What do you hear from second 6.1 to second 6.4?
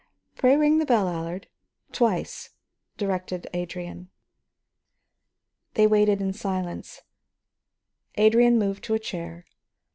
in